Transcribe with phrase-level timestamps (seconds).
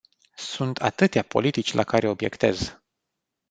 [0.37, 2.77] Sunt atâtea politici la care obiectez.